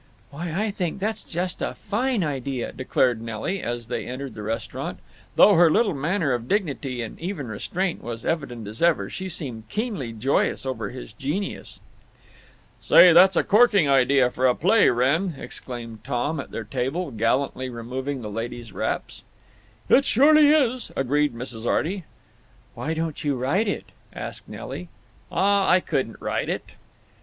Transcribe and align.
"Why, 0.31 0.51
I 0.51 0.71
think 0.71 0.99
that's 0.99 1.23
just 1.23 1.61
a 1.61 1.75
fine 1.75 2.23
idea," 2.23 2.71
declared 2.71 3.21
Nelly, 3.21 3.61
as 3.61 3.85
they 3.85 4.07
entered 4.07 4.33
the 4.33 4.41
restaurant. 4.41 4.97
Though 5.35 5.53
her 5.53 5.69
little 5.69 5.93
manner 5.93 6.33
of 6.33 6.47
dignity 6.47 7.03
and 7.03 7.19
even 7.19 7.47
restraint 7.49 8.01
was 8.03 8.25
evident 8.25 8.67
as 8.67 8.81
ever, 8.81 9.11
she 9.11 9.29
seemed 9.29 9.69
keenly 9.69 10.11
joyous 10.11 10.65
over 10.65 10.89
his 10.89 11.13
genius. 11.13 11.79
"Say, 12.79 13.13
that's 13.13 13.35
a 13.37 13.43
corking 13.43 13.87
idea 13.87 14.31
for 14.31 14.47
a 14.47 14.55
play, 14.55 14.89
Wrenn," 14.89 15.35
exclaimed 15.37 16.03
Tom, 16.03 16.39
at 16.39 16.49
their 16.49 16.63
table, 16.63 17.11
gallantly 17.11 17.69
removing 17.69 18.23
the 18.23 18.31
ladies' 18.31 18.73
wraps. 18.73 19.21
"It 19.87 20.03
surely 20.03 20.49
is," 20.49 20.91
agreed 20.95 21.35
Mrs. 21.35 21.67
Arty. 21.67 22.05
"Why 22.73 22.95
don't 22.95 23.23
you 23.23 23.35
write 23.35 23.67
it?" 23.67 23.91
asked 24.11 24.49
Nelly. 24.49 24.89
"Aw—I 25.31 25.79
couldn't 25.79 26.17
write 26.19 26.49
it!" 26.49 26.65